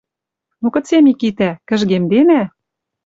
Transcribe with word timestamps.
«Ну, 0.61 0.67
кыце, 0.73 0.97
Микитӓ? 1.05 1.49
Кӹжгемденӓ? 1.67 2.41